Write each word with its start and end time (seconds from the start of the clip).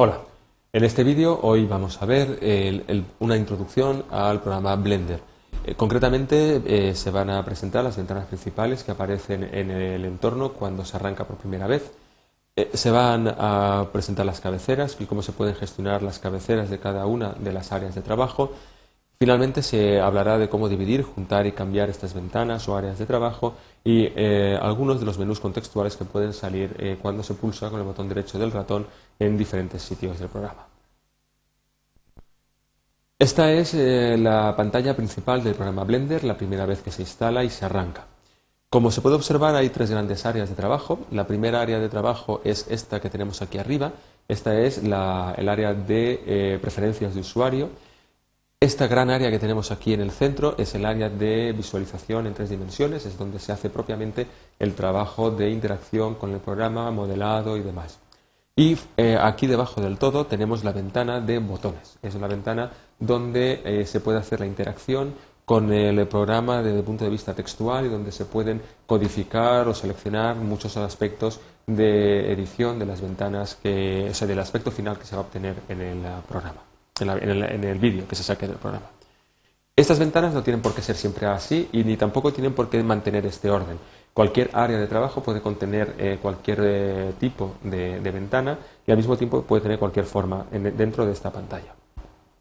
Hola, 0.00 0.20
en 0.72 0.84
este 0.84 1.02
vídeo 1.02 1.40
hoy 1.42 1.66
vamos 1.66 2.00
a 2.00 2.06
ver 2.06 2.38
una 3.18 3.36
introducción 3.36 4.04
al 4.12 4.40
programa 4.40 4.76
Blender. 4.76 5.20
Eh, 5.64 5.74
concretamente 5.74 6.62
eh, 6.64 6.94
se 6.94 7.10
van 7.10 7.30
a 7.30 7.44
presentar 7.44 7.82
las 7.82 7.96
ventanas 7.96 8.26
principales 8.26 8.84
que 8.84 8.92
aparecen 8.92 9.42
en 9.52 9.72
el 9.72 10.04
entorno 10.04 10.52
cuando 10.52 10.84
se 10.84 10.96
arranca 10.96 11.24
por 11.24 11.38
primera 11.38 11.66
vez. 11.66 11.90
Eh, 12.54 12.70
se 12.74 12.92
van 12.92 13.26
a 13.26 13.88
presentar 13.92 14.24
las 14.24 14.40
cabeceras 14.40 14.96
y 15.00 15.06
cómo 15.06 15.20
se 15.20 15.32
pueden 15.32 15.56
gestionar 15.56 16.00
las 16.00 16.20
cabeceras 16.20 16.70
de 16.70 16.78
cada 16.78 17.04
una 17.06 17.32
de 17.32 17.52
las 17.52 17.72
áreas 17.72 17.96
de 17.96 18.02
trabajo 18.02 18.52
Finalmente 19.20 19.64
se 19.64 20.00
hablará 20.00 20.38
de 20.38 20.48
cómo 20.48 20.68
dividir, 20.68 21.02
juntar 21.02 21.44
y 21.44 21.50
cambiar 21.50 21.90
estas 21.90 22.14
ventanas 22.14 22.68
o 22.68 22.76
áreas 22.76 23.00
de 23.00 23.06
trabajo 23.06 23.54
y 23.82 24.12
eh, 24.14 24.56
algunos 24.62 25.00
de 25.00 25.06
los 25.06 25.18
menús 25.18 25.40
contextuales 25.40 25.96
que 25.96 26.04
pueden 26.04 26.32
salir 26.32 26.76
eh, 26.78 26.96
cuando 27.02 27.24
se 27.24 27.34
pulsa 27.34 27.68
con 27.68 27.80
el 27.80 27.84
botón 27.84 28.08
derecho 28.08 28.38
del 28.38 28.52
ratón 28.52 28.86
en 29.18 29.36
diferentes 29.36 29.82
sitios 29.82 30.20
del 30.20 30.28
programa. 30.28 30.68
Esta 33.18 33.50
es 33.50 33.74
eh, 33.74 34.16
la 34.16 34.54
pantalla 34.56 34.94
principal 34.94 35.42
del 35.42 35.56
programa 35.56 35.82
Blender, 35.82 36.22
la 36.22 36.36
primera 36.36 36.64
vez 36.64 36.80
que 36.80 36.92
se 36.92 37.02
instala 37.02 37.42
y 37.42 37.50
se 37.50 37.64
arranca. 37.64 38.06
Como 38.70 38.92
se 38.92 39.00
puede 39.00 39.16
observar, 39.16 39.56
hay 39.56 39.70
tres 39.70 39.90
grandes 39.90 40.24
áreas 40.26 40.48
de 40.48 40.54
trabajo. 40.54 41.00
La 41.10 41.26
primera 41.26 41.60
área 41.60 41.80
de 41.80 41.88
trabajo 41.88 42.40
es 42.44 42.68
esta 42.70 43.00
que 43.00 43.10
tenemos 43.10 43.42
aquí 43.42 43.58
arriba. 43.58 43.90
Esta 44.28 44.60
es 44.60 44.78
el 44.78 44.92
área 44.92 45.74
de 45.74 46.58
preferencias 46.60 47.14
de 47.14 47.20
usuario 47.20 47.70
esta 48.60 48.88
gran 48.88 49.08
área 49.08 49.30
que 49.30 49.38
tenemos 49.38 49.70
aquí 49.70 49.94
en 49.94 50.00
el 50.00 50.10
centro 50.10 50.56
es 50.58 50.74
el 50.74 50.84
área 50.84 51.08
de 51.08 51.52
visualización 51.52 52.26
en 52.26 52.34
tres 52.34 52.50
dimensiones, 52.50 53.06
es 53.06 53.16
donde 53.16 53.38
se 53.38 53.52
hace 53.52 53.70
propiamente 53.70 54.26
el 54.58 54.74
trabajo 54.74 55.30
de 55.30 55.48
interacción 55.50 56.16
con 56.16 56.32
el 56.32 56.40
programa, 56.40 56.90
modelado 56.90 57.56
y 57.56 57.62
demás. 57.62 58.00
Y 58.56 58.76
eh, 58.96 59.16
aquí 59.20 59.46
debajo 59.46 59.80
del 59.80 59.96
todo 59.96 60.26
tenemos 60.26 60.64
la 60.64 60.72
ventana 60.72 61.20
de 61.20 61.38
botones. 61.38 61.98
Es 62.02 62.16
una 62.16 62.26
ventana 62.26 62.72
donde 62.98 63.62
eh, 63.64 63.86
se 63.86 64.00
puede 64.00 64.18
hacer 64.18 64.40
la 64.40 64.46
interacción 64.46 65.14
con 65.44 65.72
el 65.72 66.08
programa 66.08 66.60
desde 66.60 66.78
el 66.78 66.84
punto 66.84 67.04
de 67.04 67.10
vista 67.10 67.34
textual 67.34 67.86
y 67.86 67.88
donde 67.88 68.10
se 68.10 68.24
pueden 68.24 68.60
codificar 68.86 69.68
o 69.68 69.74
seleccionar 69.74 70.34
muchos 70.34 70.76
aspectos 70.76 71.40
de 71.66 72.32
edición 72.32 72.78
de 72.80 72.86
las 72.86 73.00
ventanas, 73.00 73.54
que, 73.54 74.08
o 74.10 74.14
sea, 74.14 74.26
del 74.26 74.40
aspecto 74.40 74.72
final 74.72 74.98
que 74.98 75.04
se 75.04 75.14
va 75.14 75.22
a 75.22 75.24
obtener 75.24 75.54
en 75.68 75.80
el 75.80 76.02
programa 76.28 76.67
en, 77.02 77.10
el, 77.10 77.78
vídeo 77.78 78.06
que 78.06 78.16
se 78.16 78.22
saque 78.22 78.46
del 78.46 78.56
programa. 78.56 78.86
Estas 79.76 79.98
ventanas 79.98 80.34
no 80.34 80.42
tienen 80.42 80.60
por 80.60 80.74
qué 80.74 80.82
ser 80.82 80.96
siempre 80.96 81.26
así 81.26 81.68
y 81.72 81.84
ni 81.84 81.96
tampoco 81.96 82.32
tienen 82.32 82.52
por 82.52 82.68
qué 82.68 82.82
mantener 82.82 83.24
este 83.26 83.50
orden. 83.50 83.78
Cualquier 84.12 84.50
área 84.52 84.78
de 84.78 84.88
trabajo 84.88 85.22
puede 85.22 85.40
contener 85.40 85.94
eh, 85.98 86.18
cualquier 86.20 86.58
eh, 86.62 87.12
tipo 87.20 87.54
de, 87.62 88.00
ventana 88.00 88.58
y 88.84 88.90
al 88.90 88.96
mismo 88.96 89.16
tiempo 89.16 89.42
puede 89.42 89.62
tener 89.62 89.78
cualquier 89.78 90.06
forma 90.06 90.46
dentro 90.50 91.06
de 91.06 91.12
esta 91.12 91.30
pantalla. 91.30 91.74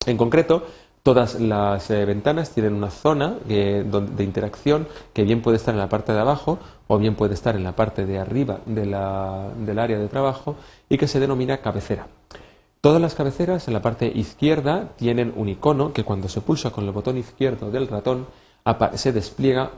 En 0.08 0.18
concreto, 0.18 0.66
todas 1.04 1.40
las 1.40 1.92
eh, 1.92 2.04
ventanas 2.06 2.50
tienen 2.50 2.74
una 2.74 2.90
zona 2.90 3.36
de 3.46 4.24
interacción 4.24 4.88
que 5.14 5.24
bien 5.24 5.42
puede 5.42 5.58
estar 5.58 5.76
en 5.76 5.80
la 5.80 5.90
parte 5.90 6.14
de 6.14 6.20
abajo 6.20 6.58
o 6.88 6.98
bien 6.98 7.16
puede 7.16 7.34
estar 7.34 7.56
en 7.56 7.64
la 7.64 7.74
parte 7.74 8.06
de 8.06 8.18
arriba 8.18 8.60
del 8.66 8.94
área 8.94 10.00
de 10.00 10.08
trabajo 10.08 10.56
y 10.90 10.98
que 10.98 11.08
se 11.08 11.20
denomina 11.20 11.58
cabecera. 11.58 12.08
Todas 12.82 13.02
las 13.02 13.16
cabeceras 13.16 13.68
en 13.68 13.74
la 13.74 13.82
parte 13.82 14.08
izquierda 14.08 14.90
tienen 14.98 15.34
un 15.36 15.50
icono 15.50 15.94
que 15.94 16.04
cuando 16.04 16.30
se 16.30 16.42
pulsa 16.42 16.72
con 16.72 16.86
el 16.86 16.92
botón 16.92 17.18
izquierdo 17.18 17.72
del 17.72 17.88
ratón 17.88 18.28
se 18.94 19.12
despliega 19.12 19.72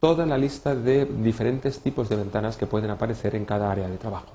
toda 0.00 0.24
la 0.24 0.38
lista 0.38 0.74
de 0.74 1.04
diferentes 1.04 1.80
tipos 1.80 2.08
de 2.08 2.16
ventanas 2.16 2.56
que 2.56 2.66
pueden 2.66 2.90
aparecer 2.90 3.34
en 3.34 3.44
cada 3.44 3.70
área 3.70 3.88
de 3.88 3.98
trabajo. 3.98 4.32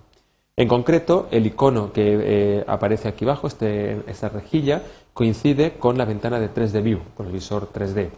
En 0.57 0.67
concreto, 0.67 1.27
el 1.31 1.45
icono 1.45 1.91
que 1.91 2.19
eh, 2.21 2.63
aparece 2.67 3.07
aquí 3.07 3.25
abajo, 3.25 3.47
este, 3.47 4.03
esta 4.07 4.29
rejilla, 4.29 4.83
coincide 5.13 5.73
con 5.79 5.97
la 5.97 6.05
ventana 6.05 6.39
de 6.39 6.53
3D 6.53 6.83
View, 6.83 6.99
con 7.15 7.27
el 7.27 7.31
visor 7.31 7.71
3D. 7.73 8.09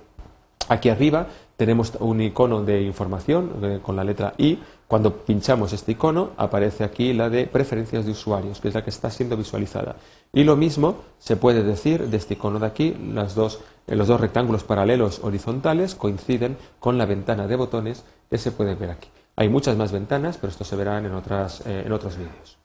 Aquí 0.69 0.89
arriba 0.89 1.27
tenemos 1.57 1.93
un 1.99 2.21
icono 2.21 2.63
de 2.63 2.81
información 2.81 3.51
eh, 3.63 3.79
con 3.81 3.95
la 3.95 4.03
letra 4.03 4.33
I. 4.37 4.59
Cuando 4.87 5.15
pinchamos 5.17 5.73
este 5.73 5.93
icono 5.93 6.31
aparece 6.37 6.83
aquí 6.83 7.13
la 7.13 7.29
de 7.29 7.47
preferencias 7.47 8.05
de 8.05 8.11
usuarios, 8.11 8.59
que 8.59 8.67
es 8.67 8.73
la 8.73 8.83
que 8.83 8.89
está 8.89 9.09
siendo 9.09 9.37
visualizada. 9.37 9.95
Y 10.31 10.43
lo 10.43 10.55
mismo 10.55 10.97
se 11.19 11.35
puede 11.35 11.63
decir 11.63 12.07
de 12.07 12.17
este 12.17 12.35
icono 12.35 12.59
de 12.59 12.67
aquí, 12.67 12.95
las 13.13 13.35
dos, 13.35 13.59
eh, 13.87 13.95
los 13.95 14.07
dos 14.07 14.19
rectángulos 14.19 14.63
paralelos 14.63 15.19
horizontales 15.23 15.95
coinciden 15.95 16.57
con 16.79 16.97
la 16.97 17.05
ventana 17.05 17.47
de 17.47 17.55
botones 17.55 18.03
que 18.29 18.37
se 18.37 18.51
puede 18.51 18.75
ver 18.75 18.91
aquí. 18.91 19.09
Hay 19.35 19.49
muchas 19.49 19.77
más 19.77 19.91
ventanas, 19.91 20.37
pero 20.37 20.51
esto 20.51 20.63
se 20.63 20.75
verán 20.75 21.05
en, 21.05 21.13
otras, 21.13 21.61
eh, 21.65 21.83
en 21.85 21.91
otros 21.91 22.17
vídeos. 22.17 22.62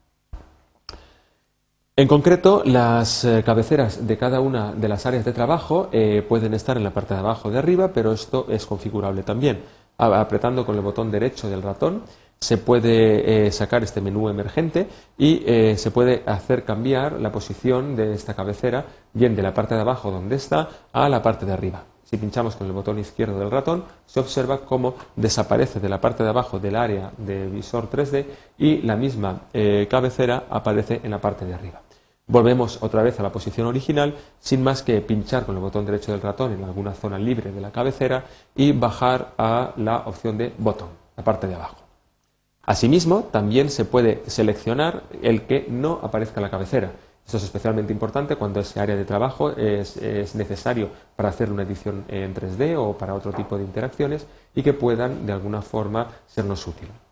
En 1.99 2.07
concreto, 2.07 2.63
las 2.65 3.25
eh, 3.25 3.43
cabeceras 3.45 4.07
de 4.07 4.17
cada 4.17 4.39
una 4.39 4.73
de 4.73 4.87
las 4.87 5.05
áreas 5.05 5.25
de 5.25 5.33
trabajo 5.33 5.89
eh, 5.91 6.25
pueden 6.29 6.55
estar 6.55 6.77
en 6.77 6.85
la 6.85 6.93
parte 6.93 7.13
de 7.13 7.19
abajo 7.19 7.51
de 7.51 7.59
arriba, 7.59 7.91
pero 7.93 8.13
esto 8.13 8.47
es 8.49 8.67
configurable 8.67 9.25
también. 9.25 9.63
Apretando 9.97 10.65
con 10.65 10.77
el 10.77 10.81
botón 10.81 11.11
derecho 11.11 11.51
del 11.51 11.61
ratón 11.61 12.03
se 12.39 12.57
puede 12.57 13.49
eh, 13.49 13.51
sacar 13.51 13.83
este 13.83 14.01
menú 14.01 14.29
emergente 14.29 14.87
y 15.19 15.43
se 15.77 15.91
puede 15.91 16.23
hacer 16.25 16.65
cambiar 16.65 17.15
la 17.15 17.33
posición 17.33 17.97
de 17.97 18.15
esta 18.15 18.33
cabecera, 18.33 18.85
bien 19.13 19.35
de 19.35 19.43
la 19.43 19.53
parte 19.53 19.75
de 19.75 19.81
abajo 19.81 20.13
donde 20.13 20.37
está 20.37 20.69
a 20.93 21.09
la 21.09 21.21
parte 21.21 21.47
de 21.47 21.53
arriba. 21.53 21.83
Si 22.05 22.17
pinchamos 22.17 22.55
con 22.55 22.69
el 22.69 22.75
botón 22.75 23.01
izquierdo 23.01 23.41
del 23.41 23.51
ratón, 23.51 23.83
se 24.07 24.21
observa 24.21 24.61
cómo 24.61 24.95
desaparece 25.17 25.81
de 25.81 25.89
la 25.89 26.01
parte 26.01 26.23
de 26.23 26.29
abajo 26.29 26.61
del 26.61 26.77
área 26.77 27.11
de 27.19 27.49
visor 27.49 27.91
3D 27.91 28.25
y 28.57 28.83
la 28.83 28.95
misma 28.95 29.41
cabecera 29.91 30.45
aparece 30.49 31.01
en 31.03 31.11
la 31.11 31.21
parte 31.21 31.45
de 31.45 31.55
arriba. 31.55 31.83
Volvemos 32.31 32.83
otra 32.83 33.03
vez 33.03 33.19
a 33.19 33.23
la 33.23 33.33
posición 33.33 33.67
original, 33.67 34.15
sin 34.39 34.63
más 34.63 34.83
que 34.83 35.01
pinchar 35.01 35.47
con 35.47 35.57
el 35.57 35.63
botón 35.63 35.87
derecho 35.87 36.13
del 36.13 36.21
ratón 36.21 36.53
en 36.53 36.63
alguna 36.63 36.93
zona 36.93 37.19
libre 37.19 37.51
de 37.51 37.61
la 37.63 37.73
cabecera 37.73 38.27
y 38.55 38.73
bajar 38.73 39.33
a 39.39 39.73
la 39.79 40.01
opción 40.05 40.37
de 40.37 40.53
botón, 40.59 40.91
la 41.17 41.25
parte 41.25 41.47
de 41.47 41.55
abajo. 41.55 41.77
Asimismo, 42.65 43.31
también 43.33 43.71
se 43.71 43.87
puede 43.87 44.23
seleccionar 44.27 45.05
el 45.23 45.47
que 45.47 45.67
no 45.71 46.01
aparezca 46.03 46.41
en 46.41 46.43
la 46.43 46.51
cabecera. 46.51 46.93
Esto 47.25 47.39
es 47.39 47.45
especialmente 47.45 47.95
importante 47.95 48.37
cuando 48.37 48.61
ese 48.61 48.79
área 48.79 48.95
de 48.95 49.07
trabajo 49.07 49.53
es, 49.53 49.97
es, 49.97 50.35
necesario 50.35 50.91
para 51.17 51.31
hacer 51.31 51.51
una 51.51 51.63
edición 51.63 52.05
en 52.09 52.35
3D 52.35 52.77
o 52.77 52.93
para 52.93 53.15
otro 53.15 53.33
tipo 53.33 53.57
de 53.57 53.65
interacciones 53.65 54.27
y 54.55 54.63
que 54.63 54.75
puedan 54.75 55.25
de 55.25 55.33
alguna 55.33 55.63
forma 55.63 56.09
sernos 56.27 56.67
útiles. 56.67 57.08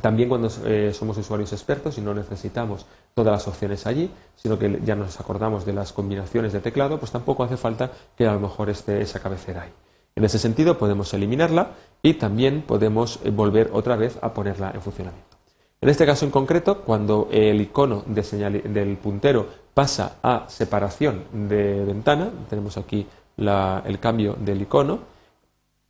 También 0.00 0.28
cuando 0.28 0.48
eh, 0.64 0.92
somos 0.94 1.18
usuarios 1.18 1.52
expertos 1.52 1.98
y 1.98 2.00
no 2.00 2.14
necesitamos 2.14 2.86
todas 3.14 3.32
las 3.32 3.48
opciones 3.48 3.86
allí, 3.86 4.10
sino 4.36 4.58
que 4.58 4.80
ya 4.84 4.94
nos 4.94 5.20
acordamos 5.20 5.66
de 5.66 5.72
las 5.72 5.92
combinaciones 5.92 6.52
de 6.52 6.60
teclado, 6.60 6.98
pues 6.98 7.12
tampoco 7.12 7.44
hace 7.44 7.56
falta 7.56 7.90
que 8.16 8.26
a 8.26 8.32
lo 8.32 8.40
mejor 8.40 8.70
esté 8.70 9.00
esa 9.00 9.20
cabecera 9.20 9.62
ahí. 9.62 9.72
En 10.14 10.24
ese 10.24 10.38
sentido 10.38 10.78
podemos 10.78 11.12
eliminarla 11.14 11.70
y 12.02 12.14
también 12.14 12.62
podemos 12.62 13.20
eh, 13.24 13.30
volver 13.30 13.70
otra 13.72 13.96
vez 13.96 14.18
a 14.22 14.32
ponerla 14.32 14.70
en 14.72 14.82
funcionamiento. 14.82 15.36
En 15.80 15.88
este 15.88 16.06
caso 16.06 16.24
en 16.24 16.30
concreto, 16.30 16.82
cuando 16.82 17.28
el 17.32 17.60
icono 17.60 18.04
del 18.06 18.96
puntero 18.98 19.48
pasa 19.74 20.18
a 20.22 20.44
separación 20.48 21.24
de 21.48 21.84
ventana, 21.84 22.30
tenemos 22.48 22.76
aquí 22.76 23.04
el 23.36 23.98
cambio 23.98 24.36
del 24.38 24.62
icono, 24.62 25.00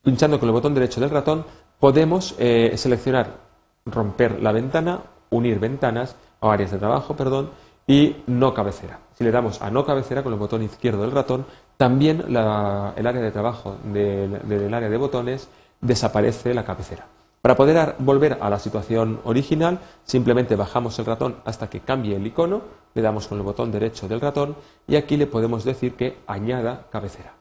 pinchando 0.02 0.40
con 0.40 0.48
el 0.48 0.54
botón 0.54 0.72
derecho 0.72 0.98
del 0.98 1.10
ratón, 1.10 1.44
podemos 1.78 2.34
eh, 2.38 2.72
seleccionar 2.76 3.51
romper 3.86 4.40
la 4.42 4.52
ventana, 4.52 5.00
unir 5.30 5.58
ventanas 5.58 6.16
o 6.40 6.50
áreas 6.50 6.70
de 6.70 6.78
trabajo, 6.78 7.16
perdón, 7.16 7.50
y 7.86 8.16
no 8.26 8.54
cabecera. 8.54 8.98
Si 9.14 9.24
le 9.24 9.30
damos 9.30 9.60
a 9.60 9.70
no 9.70 9.84
cabecera 9.84 10.22
con 10.22 10.32
el 10.32 10.38
botón 10.38 10.62
izquierdo 10.62 11.02
del 11.02 11.10
ratón, 11.10 11.46
también 11.76 12.24
el 12.28 12.36
área 12.36 13.22
de 13.22 13.30
trabajo 13.30 13.76
del, 13.84 14.72
área 14.72 14.88
de 14.88 14.96
botones 14.96 15.48
desaparece 15.80 16.54
la 16.54 16.64
cabecera. 16.64 17.06
Para 17.40 17.56
poder 17.56 17.96
volver 17.98 18.38
a 18.40 18.48
la 18.48 18.60
situación 18.60 19.20
original, 19.24 19.80
simplemente 20.04 20.54
bajamos 20.54 20.96
el 21.00 21.06
ratón 21.06 21.36
hasta 21.44 21.68
que 21.68 21.80
cambie 21.80 22.14
el 22.14 22.26
icono, 22.26 22.62
le 22.94 23.02
damos 23.02 23.26
con 23.26 23.38
el 23.38 23.44
botón 23.44 23.72
derecho 23.72 24.06
del 24.06 24.20
ratón 24.20 24.54
y 24.86 24.94
aquí 24.94 25.16
le 25.16 25.26
podemos 25.26 25.64
decir 25.64 25.94
que 25.94 26.18
añada 26.28 26.86
cabecera. 26.90 27.34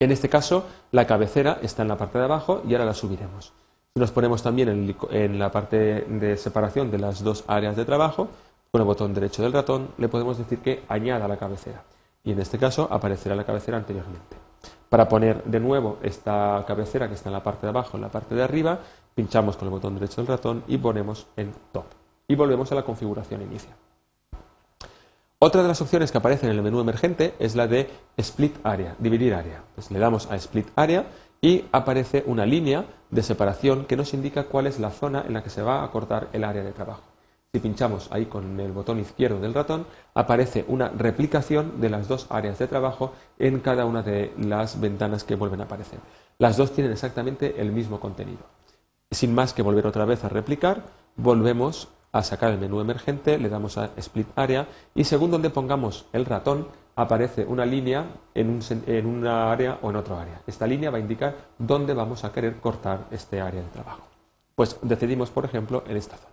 En 0.00 0.10
este 0.10 0.28
caso, 0.28 0.66
la 0.90 1.06
cabecera 1.06 1.60
está 1.62 1.82
en 1.82 1.88
la 1.88 1.96
parte 1.96 2.18
de 2.18 2.24
abajo 2.24 2.62
y 2.66 2.72
ahora 2.72 2.86
la 2.86 2.94
subiremos. 2.94 3.52
Nos 3.94 4.10
ponemos 4.10 4.42
también 4.42 4.96
en, 5.10 5.38
la 5.38 5.50
parte 5.52 6.06
de 6.08 6.38
separación 6.38 6.90
de 6.90 6.98
las 6.98 7.22
dos 7.22 7.44
áreas 7.46 7.76
de 7.76 7.84
trabajo, 7.84 8.28
con 8.70 8.80
el 8.80 8.86
botón 8.86 9.12
derecho 9.12 9.42
del 9.42 9.52
ratón 9.52 9.90
le 9.98 10.08
podemos 10.08 10.38
decir 10.38 10.60
que 10.60 10.82
añada 10.88 11.28
la 11.28 11.36
cabecera. 11.36 11.84
Y 12.24 12.32
en 12.32 12.40
este 12.40 12.56
caso 12.56 12.88
aparecerá 12.90 13.34
la 13.34 13.44
cabecera 13.44 13.76
anteriormente. 13.76 14.36
Para 14.88 15.06
poner 15.08 15.44
de 15.44 15.60
nuevo 15.60 15.98
esta 16.02 16.64
cabecera 16.66 17.06
que 17.06 17.14
está 17.14 17.28
en 17.28 17.34
la 17.34 17.42
parte 17.42 17.66
de 17.66 17.70
abajo, 17.70 17.98
en 17.98 18.02
la 18.02 18.08
parte 18.08 18.34
de 18.34 18.42
arriba, 18.42 18.78
pinchamos 19.14 19.58
con 19.58 19.68
el 19.68 19.72
botón 19.72 19.94
derecho 19.94 20.22
del 20.22 20.28
ratón 20.28 20.64
y 20.68 20.78
ponemos 20.78 21.26
en 21.36 21.52
top. 21.70 21.84
Y 22.28 22.34
volvemos 22.34 22.72
a 22.72 22.76
la 22.76 22.84
configuración 22.84 23.42
inicial. 23.42 23.74
Otra 25.38 25.60
de 25.60 25.68
las 25.68 25.82
opciones 25.82 26.10
que 26.10 26.18
aparecen 26.18 26.48
en 26.48 26.56
el 26.56 26.62
menú 26.62 26.80
emergente 26.80 27.34
es 27.38 27.56
la 27.56 27.66
de 27.66 27.90
Split 28.16 28.56
Area, 28.62 28.94
dividir 28.98 29.34
área. 29.34 29.62
Pues 29.74 29.90
le 29.90 29.98
damos 29.98 30.30
a 30.30 30.36
Split 30.36 30.68
Area 30.76 31.04
y 31.42 31.64
aparece 31.72 32.22
una 32.26 32.46
línea 32.46 32.86
de 33.10 33.22
separación 33.22 33.84
que 33.84 33.96
nos 33.96 34.14
indica 34.14 34.44
cuál 34.44 34.68
es 34.68 34.78
la 34.78 34.90
zona 34.90 35.24
en 35.26 35.34
la 35.34 35.42
que 35.42 35.50
se 35.50 35.60
va 35.60 35.82
a 35.84 35.90
cortar 35.90 36.28
el 36.32 36.44
área 36.44 36.62
de 36.62 36.72
trabajo. 36.72 37.02
si 37.52 37.60
pinchamos 37.60 38.08
ahí 38.10 38.24
con 38.26 38.58
el 38.58 38.72
botón 38.72 38.98
izquierdo 38.98 39.38
del 39.38 39.52
ratón, 39.52 39.84
aparece 40.14 40.64
una 40.68 40.88
replicación 40.88 41.82
de 41.82 41.90
las 41.90 42.08
dos 42.08 42.26
áreas 42.30 42.58
de 42.58 42.66
trabajo 42.66 43.12
en 43.38 43.60
cada 43.60 43.84
una 43.84 44.02
de 44.02 44.32
las 44.38 44.80
ventanas 44.80 45.24
que 45.24 45.34
vuelven 45.34 45.60
a 45.60 45.64
aparecer. 45.64 45.98
Las 46.38 46.56
dos 46.56 46.72
tienen 46.72 46.92
exactamente 46.92 47.60
el 47.60 47.70
mismo 47.70 48.00
contenido. 48.00 48.40
Sin 49.10 49.34
más 49.34 49.52
que 49.52 49.60
volver 49.60 49.86
otra 49.86 50.06
vez 50.06 50.24
a 50.24 50.30
replicar, 50.30 50.84
volvemos 51.16 51.88
a 52.12 52.22
sacar 52.22 52.52
el 52.52 52.58
menú 52.58 52.80
emergente, 52.80 53.36
le 53.36 53.50
damos 53.50 53.76
a 53.76 53.90
Split 53.96 54.28
Area 54.36 54.66
y 54.94 55.04
según 55.04 55.30
donde 55.30 55.50
pongamos 55.50 56.06
el 56.14 56.24
ratón, 56.24 56.68
aparece 56.96 57.44
una 57.44 57.64
línea 57.64 58.04
en, 58.34 58.50
un, 58.50 59.06
una 59.06 59.50
área 59.50 59.78
o 59.82 59.90
en 59.90 59.96
otra 59.96 60.20
área. 60.20 60.40
Esta 60.46 60.66
línea 60.66 60.90
va 60.90 60.98
a 60.98 61.00
indicar 61.00 61.34
dónde 61.58 61.94
vamos 61.94 62.24
a 62.24 62.32
querer 62.32 62.56
cortar 62.56 63.06
este 63.10 63.40
área 63.40 63.62
de 63.62 63.68
trabajo. 63.68 64.02
Pues 64.54 64.76
decidimos, 64.82 65.30
por 65.30 65.44
ejemplo, 65.44 65.82
en 65.88 65.96
esta 65.96 66.16
zona. 66.16 66.32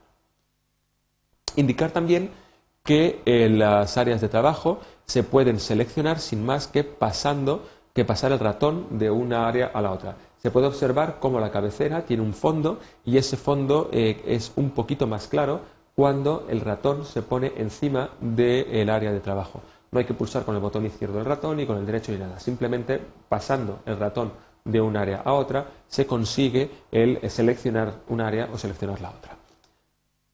Indicar 1.56 1.92
también 1.92 2.32
que 2.84 3.22
eh, 3.26 3.50
las 3.50 3.98
áreas 3.98 4.22
de 4.22 4.30
trabajo 4.30 4.80
se 5.06 5.24
pueden 5.24 5.60
seleccionar 5.60 6.20
sin 6.20 6.46
más 6.46 6.68
que 6.68 6.84
pasando 6.84 7.66
que 7.94 8.06
pasar 8.06 8.32
el 8.32 8.40
ratón 8.40 8.86
de 8.92 9.10
una 9.10 9.48
área 9.48 9.72
a 9.74 9.82
la 9.82 9.92
otra. 9.92 10.16
Se 10.38 10.52
puede 10.52 10.68
observar 10.68 11.18
cómo 11.20 11.40
la 11.40 11.52
cabecera 11.52 12.06
tiene 12.06 12.24
un 12.24 12.34
fondo 12.34 12.80
y 13.04 13.18
ese 13.18 13.36
fondo 13.36 13.90
eh, 13.92 14.22
es 14.26 14.54
un 14.56 14.70
poquito 14.72 15.06
más 15.08 15.28
claro 15.28 15.62
cuando 15.96 16.46
el 16.50 16.62
ratón 16.62 17.04
se 17.04 17.22
pone 17.22 17.52
encima 17.58 18.12
del 18.22 18.90
área 18.90 19.12
de 19.12 19.20
trabajo. 19.20 19.62
No 19.92 20.00
hay 20.00 20.06
que 20.06 20.14
pulsar 20.14 20.46
con 20.46 20.56
el 20.56 20.62
botón 20.62 20.86
izquierdo 20.86 21.18
del 21.18 21.26
ratón 21.26 21.58
ni 21.58 21.66
con 21.66 21.78
el 21.78 21.86
derecho 21.86 22.12
ni 22.12 22.20
nada. 22.20 22.40
Simplemente 22.40 23.00
pasando 23.28 23.80
el 23.86 23.98
ratón 23.98 24.32
de 24.64 24.82
un 24.82 24.98
área 24.98 25.22
a 25.26 25.34
otra 25.34 25.66
se 25.88 26.06
consigue 26.06 26.70
el 26.92 27.30
seleccionar 27.30 27.94
un 28.10 28.22
área 28.22 28.50
o 28.54 28.58
seleccionar 28.58 29.02
la 29.02 29.10
otra. 29.10 29.38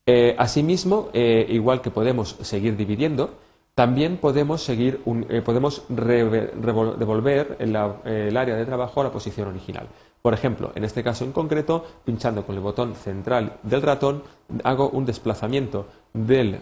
Eh, 0.04 0.36
asimismo, 0.38 1.08
eh, 1.12 1.46
igual 1.48 1.80
que 1.80 1.90
podemos 1.90 2.36
seguir 2.42 2.76
dividiendo, 2.76 3.30
también 3.74 4.16
podemos, 4.16 4.62
seguir 4.62 5.02
eh, 5.28 5.42
podemos 5.42 5.82
devolver 5.88 7.56
el, 7.58 7.76
área 7.76 8.56
de 8.56 8.64
trabajo 8.64 9.00
a 9.00 9.04
la 9.04 9.12
posición 9.12 9.48
original. 9.48 9.86
Por 10.22 10.32
ejemplo, 10.32 10.72
en 10.74 10.84
este 10.84 11.02
caso 11.02 11.24
en 11.24 11.32
concreto, 11.32 11.84
pinchando 12.04 12.46
con 12.46 12.54
el 12.54 12.62
botón 12.62 12.94
central 12.94 13.58
del 13.62 13.82
ratón, 13.82 14.22
hago 14.64 14.88
un 14.88 15.04
desplazamiento 15.04 15.88
del, 16.14 16.58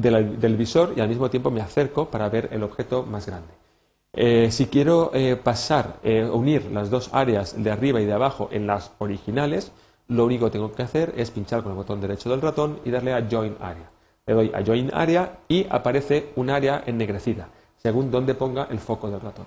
del, 0.00 0.56
visor 0.56 0.94
y 0.96 1.00
al 1.00 1.08
mismo 1.08 1.30
tiempo 1.30 1.50
me 1.50 1.60
acerco 1.60 2.10
para 2.10 2.28
ver 2.28 2.48
el 2.52 2.62
objeto 2.62 3.02
más 3.02 3.26
grande. 3.26 3.52
Eh, 4.12 4.50
si 4.50 4.66
quiero 4.66 5.10
eh, 5.14 5.36
pasar, 5.36 6.00
unir 6.32 6.70
las 6.72 6.90
dos 6.90 7.10
áreas 7.12 7.62
de 7.62 7.70
arriba 7.70 8.00
y 8.00 8.06
de 8.06 8.12
abajo 8.12 8.48
en 8.52 8.66
las 8.66 8.92
originales, 8.98 9.72
lo 10.08 10.24
único 10.24 10.46
que 10.46 10.52
tengo 10.52 10.72
que 10.72 10.82
hacer 10.82 11.12
es 11.16 11.30
pinchar 11.30 11.62
con 11.62 11.72
el 11.72 11.76
botón 11.76 12.00
derecho 12.00 12.30
del 12.30 12.40
ratón 12.40 12.80
y 12.84 12.90
darle 12.90 13.12
a 13.12 13.26
Join 13.30 13.56
Area. 13.60 13.90
Le 14.26 14.34
doy 14.34 14.52
a 14.54 14.64
Join 14.64 14.90
Area 14.92 15.40
y 15.48 15.66
aparece 15.68 16.32
un 16.36 16.50
área 16.50 16.82
ennegrecida, 16.86 17.48
según 17.76 18.10
donde 18.10 18.34
ponga 18.34 18.68
el 18.70 18.78
foco 18.78 19.10
del 19.10 19.20
ratón. 19.20 19.46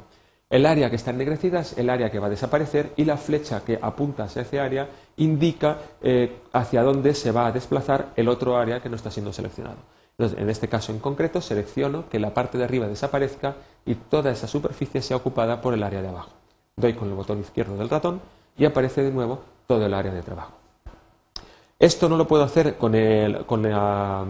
El 0.52 0.66
área 0.66 0.90
que 0.90 0.98
está 0.98 1.12
ennegrecida 1.12 1.62
es 1.62 1.78
el 1.78 1.90
área 1.90 2.12
que 2.12 2.20
va 2.20 2.28
a 2.28 2.30
desaparecer 2.30 2.92
y 2.98 3.06
la 3.06 3.16
flecha 3.16 3.64
que 3.64 3.80
apunta 3.82 4.26
hacia 4.26 4.42
ese 4.42 4.60
área 4.60 4.88
indica 5.16 5.78
eh, 6.02 6.40
hacia 6.52 6.84
dónde 6.84 7.14
se 7.14 7.32
va 7.32 7.48
a 7.48 7.52
desplazar 7.52 8.10
el 8.18 8.28
otro 8.28 8.58
área 8.58 8.82
que 8.82 8.90
no 8.90 8.98
está 8.98 9.10
siendo 9.10 9.32
seleccionado. 9.32 9.78
En 10.18 10.50
este 10.50 10.68
caso 10.68 10.92
en 10.92 11.00
concreto, 11.00 11.42
selecciono 11.42 12.08
que 12.10 12.20
la 12.20 12.34
parte 12.34 12.58
de 12.58 12.64
arriba 12.64 12.88
desaparezca 12.88 13.56
y 13.86 13.96
toda 13.96 14.32
esa 14.32 14.48
superficie 14.48 15.02
sea 15.02 15.18
ocupada 15.18 15.62
por 15.62 15.74
el 15.74 15.84
área 15.84 16.02
de 16.02 16.10
abajo. 16.10 16.32
Doy 16.76 16.94
con 16.94 17.10
el 17.10 17.16
botón 17.16 17.40
izquierdo 17.40 17.76
del 17.78 17.90
ratón 17.90 18.22
y 18.58 18.66
aparece 18.66 19.02
de 19.04 19.12
nuevo 19.12 19.40
todo 19.66 19.86
el 19.86 19.94
área 19.94 20.14
de 20.14 20.22
trabajo. 20.22 20.54
Esto 21.80 22.08
no 22.08 22.16
lo 22.16 22.28
puedo 22.28 22.44
hacer 22.44 22.76
con, 22.78 22.92
la, 22.92 24.26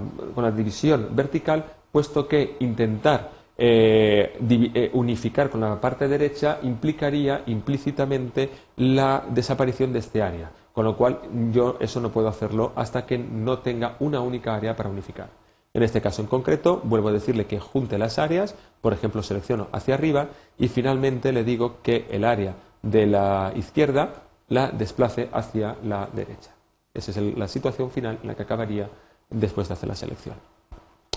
división 0.56 1.10
vertical, 1.12 1.66
puesto 1.92 2.26
que 2.26 2.56
intentar 2.62 3.30
eh, 3.58 4.38
eh, 4.50 4.90
unificar 4.94 5.50
con 5.50 5.60
la 5.60 5.82
parte 5.82 6.08
derecha 6.08 6.60
implicaría 6.64 7.44
implícitamente 7.48 8.50
la 8.78 9.26
desaparición 9.30 9.92
de 9.92 10.00
este 10.00 10.22
área, 10.22 10.50
con 10.72 10.86
lo 10.86 10.96
cual 10.96 11.20
yo 11.52 11.76
eso 11.82 12.00
no 12.00 12.10
puedo 12.10 12.30
hacerlo 12.30 12.72
hasta 12.78 13.06
que 13.06 13.18
no 13.18 13.60
tenga 13.60 13.98
una 14.00 14.22
única 14.22 14.56
área 14.56 14.74
para 14.74 14.90
unificar. 14.90 15.41
En 15.74 15.84
este 15.84 16.02
caso 16.02 16.22
en 16.22 16.28
concreto, 16.28 16.82
vuelvo 16.84 17.10
a 17.10 17.14
decirle 17.14 17.46
que 17.46 17.60
junte 17.60 17.98
las 17.98 18.20
áreas, 18.20 18.56
por 18.82 18.94
ejemplo, 18.94 19.24
selecciono 19.24 19.68
hacia 19.72 19.94
arriba 19.94 20.28
y 20.58 20.68
finalmente 20.68 21.32
le 21.32 21.44
digo 21.44 21.78
que 21.82 22.08
el 22.12 22.26
área 22.26 22.56
de 22.82 23.08
la 23.08 23.54
izquierda 23.56 24.24
la 24.50 24.70
desplace 24.70 25.30
hacia 25.32 25.78
la 25.84 26.10
derecha. 26.12 26.52
Esa 26.94 27.12
es 27.12 27.38
la 27.38 27.48
situación 27.48 27.90
final 27.90 28.20
en 28.22 28.28
la 28.28 28.36
que 28.36 28.44
acabaría 28.44 28.90
después 29.30 29.70
de 29.70 29.76
hacer 29.76 29.88
la 29.88 29.96
selección. 29.96 30.36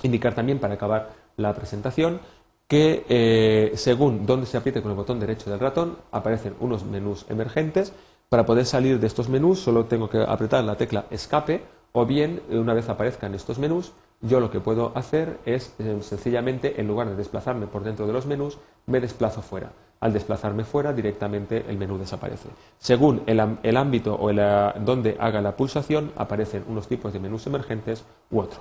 Indicar 0.05 0.35
también, 0.35 0.61
para 0.61 0.75
acabar 0.75 1.11
la 1.37 1.53
presentación, 1.53 2.21
que 2.69 3.05
eh, 3.09 3.73
según 3.75 4.25
donde 4.25 4.47
se 4.47 4.57
apriete 4.57 4.83
con 4.83 4.93
el 4.93 4.97
botón 4.97 5.19
derecho 5.19 5.51
del 5.51 5.59
ratón, 5.59 5.99
aparecen 6.13 6.55
unos 6.61 6.85
menús 6.85 7.27
emergentes. 7.29 7.93
Para 8.29 8.47
poder 8.47 8.67
salir 8.67 9.01
de 9.01 9.07
estos 9.07 9.29
menús 9.29 9.59
solo 9.59 9.85
tengo 9.87 10.09
que 10.09 10.19
apretar 10.19 10.63
la 10.65 10.77
tecla 10.77 11.07
escape 11.11 11.63
o 11.93 12.07
bien, 12.07 12.43
una 12.51 12.75
vez 12.75 12.89
aparezcan 12.89 13.35
estos 13.35 13.59
menús, 13.59 13.93
yo 14.27 14.41
lo 14.41 14.51
que 14.51 14.61
puedo 14.61 14.93
hacer 14.95 15.39
es 15.45 15.75
eh, 15.79 15.99
sencillamente, 16.01 16.81
en 16.81 16.89
lugar 16.89 17.09
de 17.09 17.17
desplazarme 17.17 17.67
por 17.67 17.85
dentro 17.85 18.07
de 18.07 18.13
los 18.13 18.27
menús, 18.27 18.59
me 18.87 19.01
desplazo 19.01 19.43
fuera. 19.43 19.71
Al 20.01 20.13
desplazarme 20.13 20.65
fuera, 20.65 20.93
directamente 20.93 21.65
el 21.69 21.79
menú 21.79 21.99
desaparece. 21.99 22.49
Según 22.79 23.23
el, 23.27 23.77
ámbito 23.77 24.19
o 24.19 24.33
donde 24.33 25.17
haga 25.19 25.41
la 25.41 25.57
pulsación, 25.57 26.13
aparecen 26.17 26.65
unos 26.69 26.89
tipos 26.89 27.13
de 27.13 27.21
menús 27.21 27.47
emergentes 27.47 28.05
u 28.31 28.41
otro. 28.41 28.61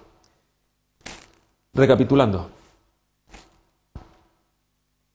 Recapitulando, 1.74 2.50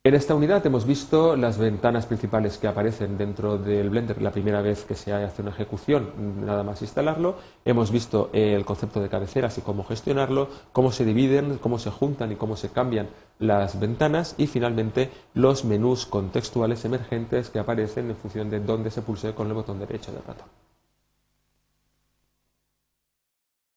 en 0.08 0.14
esta 0.14 0.34
unidad 0.34 0.64
hemos 0.64 0.86
visto 0.86 1.36
las 1.36 1.58
ventanas 1.58 2.06
principales 2.06 2.56
que 2.56 2.66
aparecen 2.66 3.18
dentro 3.18 3.58
del 3.58 3.90
Blender 3.90 4.22
la 4.22 4.32
primera 4.32 4.62
vez 4.62 4.86
que 4.86 4.94
se 4.94 5.12
hace 5.12 5.42
una 5.42 5.50
ejecución, 5.50 6.46
nada 6.46 6.62
más 6.62 6.80
instalarlo. 6.80 7.36
Hemos 7.66 7.90
visto 7.90 8.30
el 8.32 8.64
concepto 8.64 9.00
de 9.00 9.10
cabeceras 9.10 9.58
y 9.58 9.60
cómo 9.60 9.84
gestionarlo, 9.84 10.48
cómo 10.72 10.92
se 10.92 11.04
dividen, 11.04 11.58
cómo 11.58 11.78
se 11.78 11.90
juntan 11.90 12.32
y 12.32 12.36
cómo 12.36 12.56
se 12.56 12.70
cambian 12.70 13.10
las 13.38 13.78
ventanas 13.78 14.34
y 14.38 14.46
finalmente 14.46 15.10
los 15.34 15.66
menús 15.66 16.06
contextuales 16.06 16.86
emergentes 16.86 17.50
que 17.50 17.58
aparecen 17.58 18.08
en 18.08 18.16
función 18.16 18.48
de 18.48 18.60
dónde 18.60 18.90
se 18.90 19.02
pulse 19.02 19.34
con 19.34 19.48
el 19.48 19.52
botón 19.52 19.78
derecho 19.78 20.10
del 20.10 20.22
ratón. 20.26 20.67